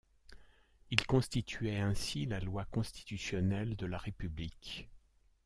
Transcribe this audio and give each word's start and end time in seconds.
Ils 0.89 1.05
constituaient 1.05 1.79
ainsi 1.79 2.25
la 2.25 2.39
loi 2.39 2.65
constitutionnelle 2.65 3.75
de 3.75 3.85
la 3.85 3.99
République. 3.99 4.89